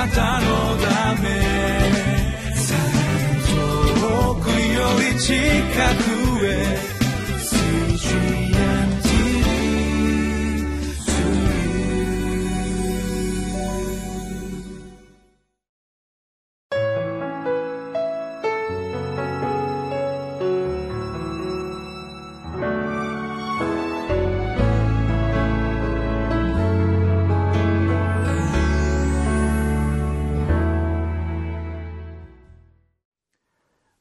[0.00, 0.46] なたの
[0.78, 1.28] ため。
[4.00, 5.34] 遠くより近
[6.04, 6.09] く。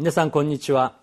[0.00, 0.96] 皆さんこんにちは。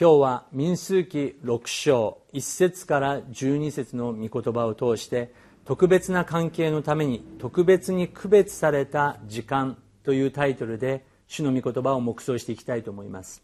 [0.00, 5.30] 今日は民数記6章1節から12節の御言葉を通して
[5.66, 13.42] 特別な関係のために特別に区別された時間というタイトルで主の御言葉を黙想していきたいと思います。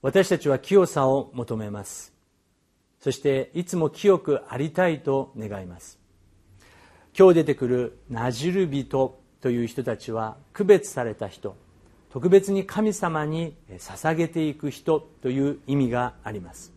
[0.00, 2.14] 私たちは清さを求めます。
[3.00, 5.98] そしていつも清くありたいと願います。
[7.14, 11.62] 今日出てくるなじる人という人たちは区別された人。
[12.14, 16.72] 特別に神様に捧げていく人という意味があります。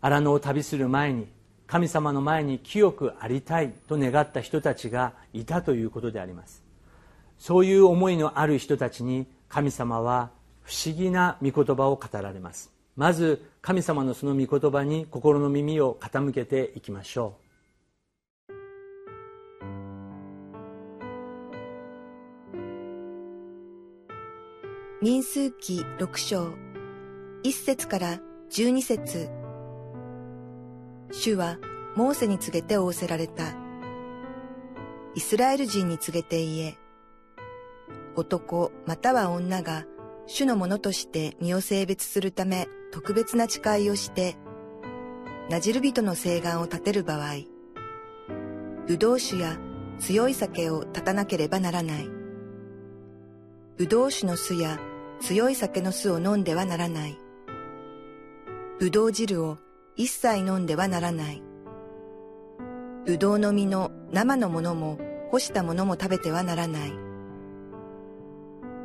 [0.00, 1.26] 荒野を旅する前に
[1.66, 6.62] 神様の前に清くありたいと願った人たちがいたということであります。
[7.36, 10.30] そういう思いのある人たちに神様は
[10.62, 12.70] 不思議な御言葉を語られます。
[12.94, 17.43] まず神様のその御言葉に心の耳を傾けていきましょう。
[25.04, 26.54] 民数記六章、
[27.42, 29.28] 一節から十二節。
[31.12, 31.58] 主は
[31.94, 33.52] モーセに告げて仰せられた。
[35.14, 36.78] イスラエル人に告げて言え。
[38.16, 39.84] 男または女が
[40.24, 44.36] 主のものとして身を性別するため特別な誓いをして、
[45.50, 47.34] なじる人の誓願を立てる場合、
[48.86, 49.58] 葡萄酒や
[49.98, 52.08] 強い酒を立たなければならない。
[53.76, 54.78] 葡萄酒の酢や
[55.20, 57.18] 強い酒の酢を飲んではならない。
[58.78, 59.58] ぶどう汁を
[59.96, 61.42] 一切飲んではならない。
[63.06, 64.98] ぶどうの実の生のものも
[65.30, 66.92] 干したものも食べてはならない。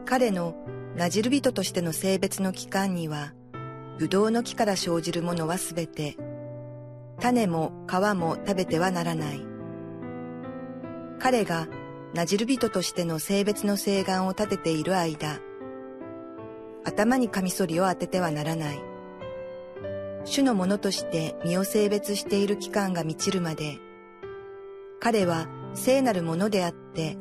[0.05, 0.55] 彼の
[0.95, 3.33] なじる人としての性別の期間には、
[3.97, 6.17] ぶどうの木から生じるものはすべて、
[7.19, 9.41] 種も皮も食べてはならない。
[11.19, 11.67] 彼が
[12.13, 15.39] なじる人としての性別の誓願を立てている間、
[16.83, 18.79] 頭にカミソリを当ててはならない。
[20.25, 23.79] 主のものとして身を性別している期間が満ちるまで、
[24.99, 27.17] 彼は聖なるものであって、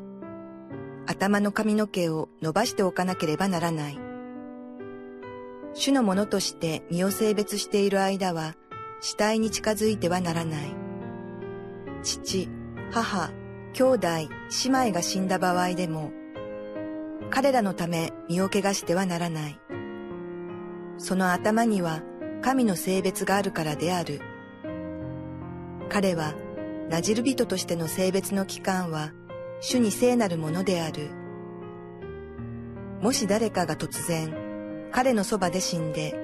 [1.06, 3.98] 頭の髪の毛を伸ばしておかなければならない。
[5.74, 8.56] 主のものとして身を性別している間は、
[9.00, 10.74] 死体に近づいてはならない。
[12.02, 12.48] 父、
[12.90, 13.30] 母、
[13.74, 14.28] 兄弟、姉
[14.66, 16.10] 妹が死んだ場合でも、
[17.30, 19.60] 彼らのため身を汚してはならない。
[20.96, 22.02] その頭には
[22.42, 24.20] 神の性別があるからである。
[25.88, 26.34] 彼は、
[26.88, 29.12] なじる人としての性別の期間は、
[29.60, 31.10] 主に聖なるものである。
[33.00, 34.34] もし誰かが突然、
[34.92, 36.14] 彼のそばで死んで、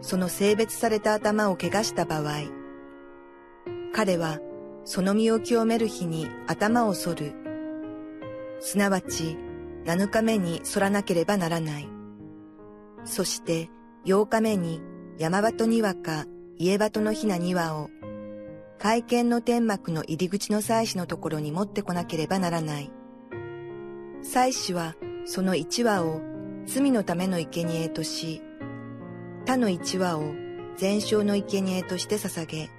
[0.00, 2.44] その性別された頭を怪我した場合、
[3.92, 4.38] 彼は、
[4.84, 7.34] その身を清める日に頭を剃る。
[8.60, 9.36] すなわち、
[9.84, 11.88] 7日目に反らなければならない。
[13.04, 13.70] そして
[14.04, 14.82] 8日目に
[15.18, 16.26] 山鳩庭か
[16.56, 17.90] 家鳩のひな庭を
[18.78, 22.90] 会見の天幕の入り口の祭司のところに持ってこなければならない。
[24.22, 24.94] 祭司は
[25.26, 26.20] その一羽を
[26.66, 28.42] 罪のための生贄とし、
[29.44, 30.34] 他の一羽を
[30.76, 32.70] 全焼の生贄として捧げ、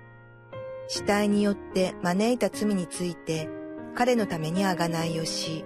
[0.87, 3.47] 死体によって招いた罪について
[3.93, 5.65] 彼のためにあがないをし、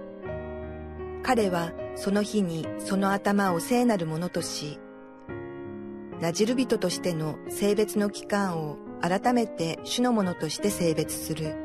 [1.25, 4.79] 彼はその日にその頭を聖なるものとし、
[6.21, 11.55] なじる人としての性別の期間を改めて主のものとして性別する。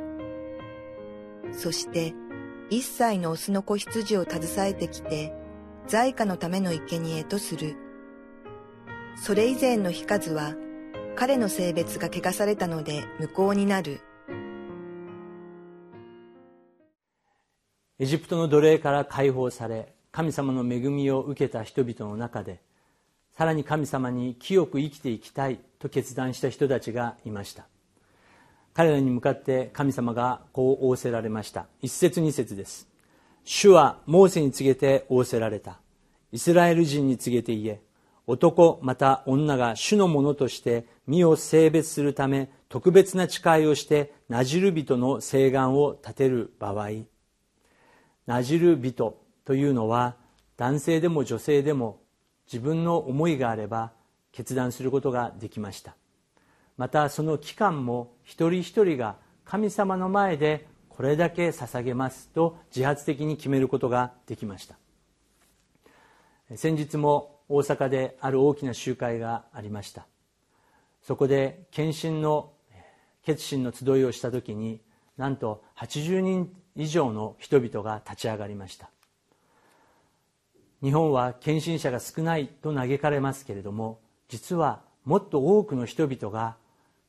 [1.53, 2.15] そして、
[2.71, 5.34] 一切のオスの子羊を携えてきて、
[5.86, 7.77] 在家のための生贄とする。
[9.15, 10.54] それ以前の日数は、
[11.16, 14.01] 彼の性別が汚されたので無効になる。
[18.00, 22.62] エジプトの奴隷から解放され神様の恵みを受けた人々の中で
[23.36, 27.66] さらに神様に清く生きていきたいと決断した人たちがいました。
[28.72, 31.66] 彼らに向かって神様がこう仰せられました。
[31.82, 32.88] 一節二節です。
[33.44, 35.78] 主はモーセに告げて仰せられた。
[36.32, 37.80] イスラエル人に告げて言え
[38.26, 46.88] 男また女が主のものとして身を性別するため特別な誓いをしてなじる人の誓願を立てる場合。
[48.30, 50.15] なじる人というのは
[50.56, 52.00] 男性でも女性でも
[52.47, 53.91] 自分の思いがあれば
[54.30, 55.97] 決断することができました。
[56.77, 64.77] またその期間も一人一人が神様の前でこれだけ捧げますと自発的に決めることができました。
[66.54, 70.06] 先日も大阪である大きな集会がありました。
[71.03, 72.53] そこで献身の
[73.24, 74.80] 決心の集いをした時に
[75.16, 78.90] なんと80人以上の人々が立ち上がりました。
[80.82, 86.56] 日本は献身者が少ないと嘆かれますけれども実はもっと多くの人々が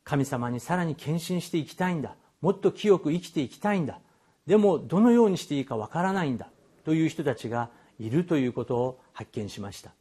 [0.03, 3.99] 神様にさらに献身していきたいんだもっと清く生きていきたいんだ
[4.45, 6.49] でもどのようにしていいかわからないんだ
[6.83, 7.69] という人たちが
[7.99, 9.91] いるということを発見しました。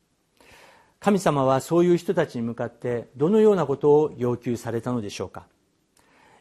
[0.98, 5.46] 神様はそういう人たちに向かってどのようなことを要求されたのでしょうか。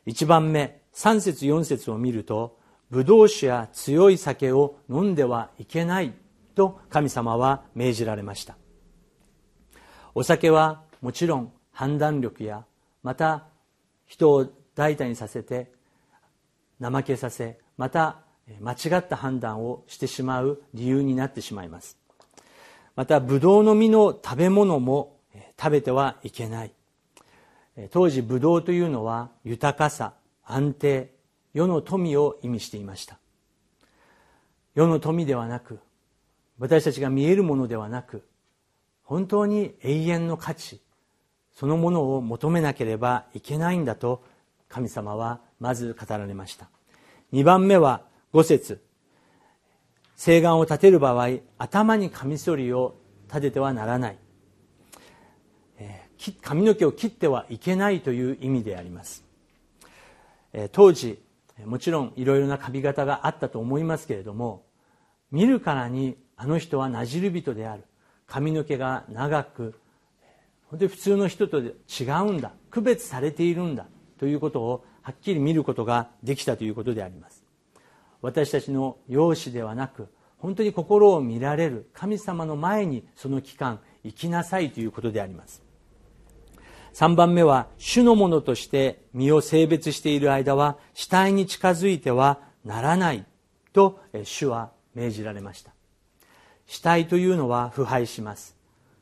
[0.07, 2.58] 1番目3節4節を見ると
[2.89, 6.13] ブドウ酒や強い酒を飲んではいけない
[6.55, 8.57] と神様は命じられました。
[10.15, 12.65] お酒はもちろん判断力や
[13.03, 13.45] また
[14.05, 15.71] 人を大胆にさせて
[16.81, 18.17] 怠けさせまた
[18.59, 21.97] 間違った判断をしてしまう理由になってしまいます。
[22.95, 25.17] またブドウの実の食べ物も
[25.57, 26.71] 食べてはいけない。
[27.91, 30.13] 当時ブドウというのは豊かさ
[30.43, 31.11] 安定
[31.53, 33.17] 世の富を意味していました。
[34.75, 35.79] 世の富ではなく
[36.59, 38.23] 私たちが見えるものではなく
[39.03, 40.79] 本当に永遠の価値
[41.51, 44.23] そのものを求めなければいけないんだと
[44.69, 46.69] 神様はまず語られました。
[47.33, 48.03] 2番目は
[48.33, 48.81] 5節。
[50.15, 52.95] 誓願を立てる場合頭にカミソリを
[53.27, 54.17] 立ててはならない。
[56.41, 59.23] 髪の毛を切ってはいけないという意味であります。
[60.71, 61.21] 当時
[61.65, 64.65] もちろんいろいろな髪型があったと思いますけれども
[65.31, 67.83] 見るからにあの人はなじる人である。
[68.25, 69.79] 髪の毛が長く
[70.69, 71.73] 本当に普通の人と違
[72.27, 72.51] うんだ。
[72.69, 73.87] 区別されているんだ。
[74.19, 77.43] ということをはっきり見ることができたということであります。
[78.21, 80.07] 私たちの容姿ではなく
[80.37, 85.68] 本当に心を見られる神様の前にその期間生きなさいということであります。
[86.93, 93.25] 3番目は主のものとして身を性別している間は死体に近づいてはならない
[93.73, 95.73] と主は命じられました。
[96.65, 98.55] 死体というのは腐敗します。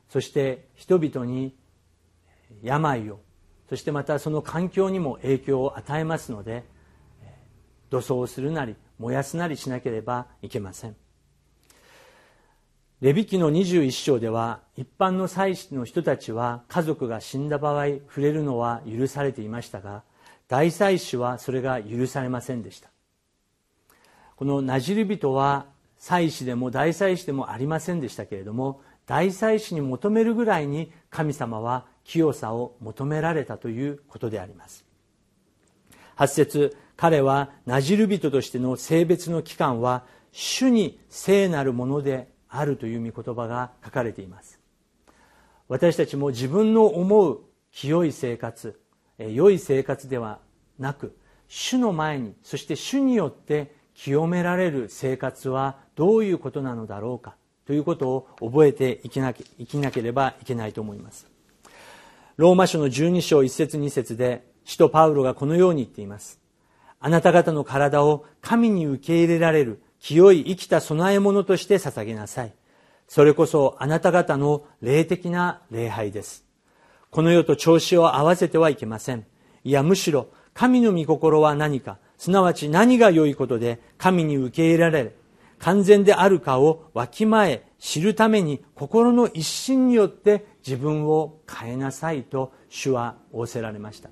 [0.10, 1.56] そして人々に
[2.62, 3.20] 病を
[3.70, 6.64] そしてまたその環境にも影響を与えますので
[7.90, 10.96] 土葬するなり燃やすなりしなければいけません。
[13.00, 20.02] レビ記の21章では一般の祭司の人たちは家族が死んだ場合触れるのは許されていましたが
[20.48, 22.90] 大祭司はそれが許されませんでした。
[24.36, 25.68] このなじる人は
[26.00, 34.86] 祭司でも大祭司でもありませんでしたけれども大祭司に求めるぐらいに神様は清さを求められたということであります。
[36.16, 44.60] 8節彼はなじる人としての性別の期間は主に聖なるものであるという御言葉が書かれています。
[45.68, 48.80] 私たちも自分の思う清い生活
[49.18, 50.40] 良い生活では
[50.80, 51.18] なく
[51.48, 61.28] 主の前にそして主によって清められる生活はどういうことなのだろうかということを覚えていきな生きなければいけないと思います。
[62.38, 66.40] ローマ書の12章1節2節で使徒パウロがこのように言っています。
[67.00, 72.54] あなた方の体を神に受け入れられる清い生きた供え物として捧げなさい。
[73.08, 76.46] それこそあなた方の霊的な礼拝です。
[77.10, 79.26] この世と調子を合わせてはいけません。
[79.64, 85.16] いや、むしろ神の御心は何か、すなわち何が良いことで神に受け入れられ、
[85.60, 94.10] 完全であるかをわきまえ知るために心の一心によって自分を変えなさいと主は仰せられました。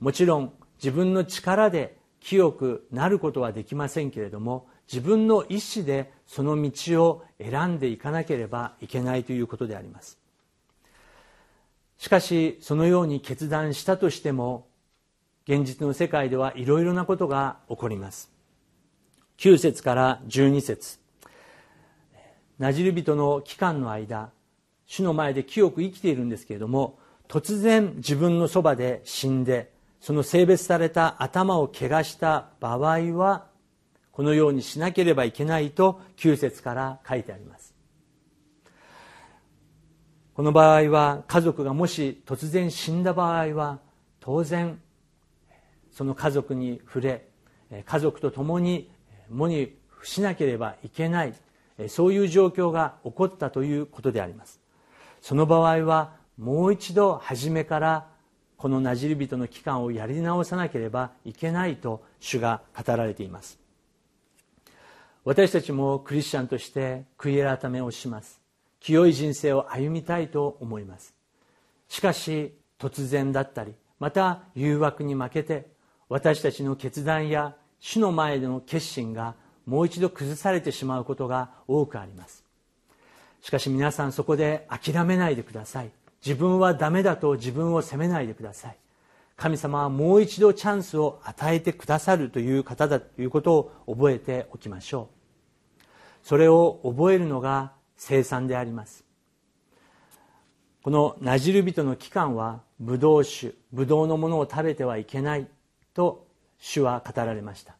[0.00, 10.18] もちろん自分の力で清くなることはできませんけれども自分の意思でその道を選んでいかなければいけないということであります。
[11.98, 14.66] しかしそのように決断したとしても
[15.46, 18.30] 現実の世界ではいろいろなことが起こります。
[19.38, 20.98] 9節から12節。
[22.58, 24.30] なじる人の期間の間
[24.86, 29.71] 主の前で清く生きているんですけれども突然自分のそばで死んで
[30.02, 33.46] その性別された頭を怪我した場合は
[34.10, 37.72] このようにしなければいけないと9節から書いてあります。
[40.34, 43.78] この場合は家族がもし突然死んだ場合は
[44.18, 44.80] 当然
[45.92, 47.28] その家族に触れ
[47.84, 48.90] 家族と共に
[49.30, 51.34] 喪にしなければいけない
[51.88, 54.60] そういう状況が起こったということであります。
[55.20, 58.11] その場合はもう一度初めから
[58.62, 63.58] このなじり人の期間をやり直さなければいけないと主が語られています。
[65.24, 68.40] 私たちもクリスチャンとして悔い改めをします。
[68.78, 71.12] 清い人生を歩みたいと思います。
[71.88, 75.66] しかし突然だったりまた誘惑に負けて
[76.08, 79.34] 私たちの決断や主の前での決心が
[79.66, 82.44] もう一度崩されてしまうことが多くあります。
[83.40, 85.90] しかし皆さんそこで諦めないでください。
[86.24, 88.76] 自分はダメだと自分を責めないでください。
[89.36, 95.84] 神様はもう一度チャンスを与えてくださるという方だということを覚えておきましょう。
[96.22, 99.04] それを覚えるのが生産であります。
[100.82, 105.46] このなじる人の期間はブドウ酒ブドウのものを食べてはいけない
[105.94, 106.26] と
[106.58, 107.76] 主は語られました。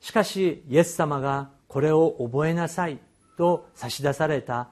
[0.00, 2.98] しかしイエス様がこれを覚えなさい
[3.36, 4.68] と差し出された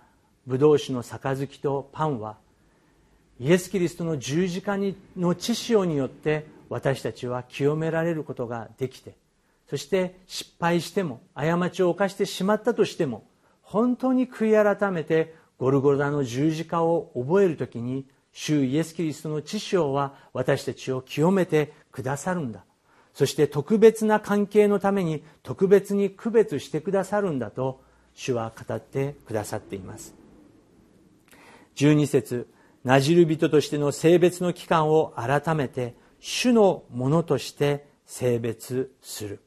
[0.47, 2.37] ブドウ酒の杯とパンは
[3.41, 4.77] イエス・キリストの十字架
[5.17, 9.15] の知潮によって私たちは清められることができて
[9.69, 13.25] そして失敗しても過ちを犯してしまったとしても
[13.63, 22.65] 本当に悔い改めてゴルゴダの十字架を覚える時に主イエス・キリストの知潮は私たちを清めてくださるんだ。
[23.13, 27.83] そして特別な関係のために特別に区別してくださるんだと
[28.15, 30.15] 主は語ってくださっています。
[31.75, 32.49] 12節
[32.85, 39.41] なじる人としての性別の期間を改めて主のものとして性別する。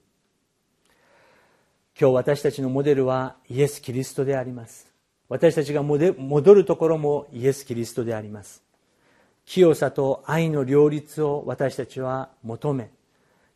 [1.99, 4.87] 今日私たちのモデルはイエス・キリストであります。
[5.29, 8.63] 私たちが戻るところもイエス・キリストであります。
[9.45, 12.91] 清さと愛の両立を私たちは求め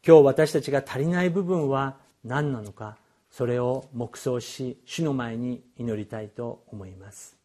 [0.06, 2.98] 今日私たちが足りない部分は何なのか
[3.32, 7.45] それを黙想し主の前に祈りたいと思います。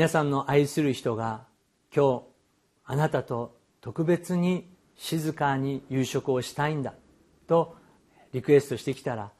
[0.00, 1.42] 皆さんの愛する人が
[1.94, 2.22] 今日
[2.86, 4.66] あなたと特別に
[4.96, 6.94] 静かに夕食をしたいんだ
[7.46, 7.76] と
[8.32, 9.30] リクエストしてきたら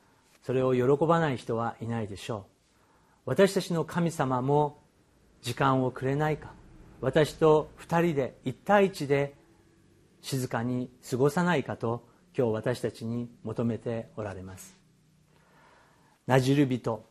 [0.42, 3.20] それを喜ばない人はいないでしょう。
[3.24, 4.82] 私たちの神様も
[5.40, 6.52] 時間をくれないか。
[7.00, 9.32] 私と2人で1対1で
[10.20, 14.76] 静かに過ごさないかと今日私たちに求めておられます。
[16.26, 17.02] なじる人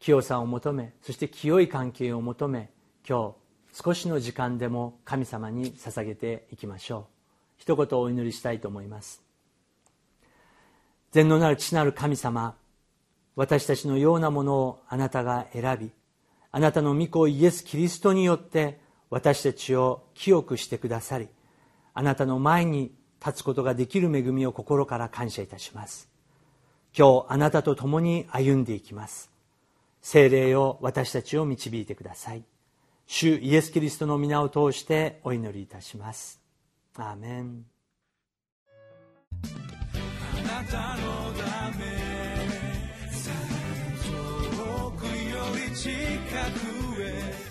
[0.00, 2.70] 清さを求めそして清い関係を求め
[3.08, 3.34] 今
[3.72, 7.04] 日少しの時間でも神様に捧げていきましょう。
[7.58, 9.22] 一言お祈りしたいと思います。
[11.12, 12.54] 全能なる父なる神様
[13.34, 15.90] 私たちのようなものをあなたが選び
[16.50, 21.28] あなたの御子イエス・キリストによって私たちを清くしてくださり
[21.94, 22.92] あなたの前に
[23.24, 26.08] 立つことができる恵みを心から感謝いたします。
[26.96, 29.30] 今日あなたと共に歩んでいきます。
[30.00, 32.44] 精霊を私たちを導いてください。
[33.06, 36.40] 主イエス・キリストの皆を通してお祈りいたします。
[36.96, 37.64] アーメン。
[39.32, 41.84] あなたのため
[44.04, 45.10] 遠くよ
[45.54, 45.90] り近
[46.94, 47.48] くへ